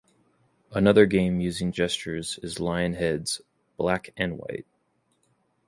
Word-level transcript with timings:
Another 0.71 1.05
game 1.05 1.39
using 1.39 1.71
gestures 1.71 2.39
is 2.41 2.55
Lionhead's 2.57 3.39
"Black 3.77 4.09
and 4.17 4.39
White". 4.39 4.65